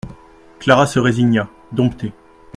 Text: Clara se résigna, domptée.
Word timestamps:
Clara 0.57 0.87
se 0.87 0.97
résigna, 0.97 1.47
domptée. 1.71 2.11